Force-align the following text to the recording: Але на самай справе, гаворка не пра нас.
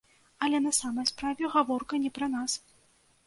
Але 0.45 0.59
на 0.67 0.71
самай 0.77 1.05
справе, 1.11 1.51
гаворка 1.55 2.01
не 2.05 2.11
пра 2.17 2.31
нас. 2.39 2.57